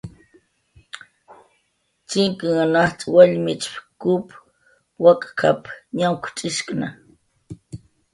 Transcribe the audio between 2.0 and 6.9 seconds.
"Chinknhan ajtz' wallmichp"" kup wak'k""ap"" ñamk""cx'ishkna"